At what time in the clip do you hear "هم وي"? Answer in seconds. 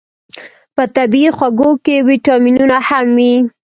2.87-3.33